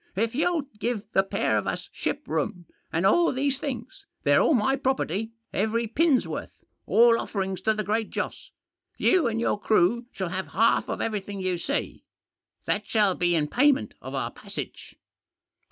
[0.25, 4.55] "If you'll give the pair of us ship room, and all these things— they're all
[4.55, 6.51] my pro perty, every pin's worth,
[6.87, 8.49] all offerings to the Great Joss—
[8.97, 12.03] you and your crew shall have half of every thing you see.
[12.65, 14.95] That shall be in payment of our passage."